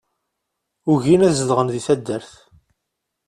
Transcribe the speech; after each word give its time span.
Ugin 0.91 1.25
ad 1.27 1.33
zedɣen 1.39 1.67
di 1.73 1.81
taddart. 1.85 2.31